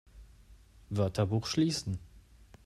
Wörterbuch 0.89 1.45
schließen! 1.45 1.99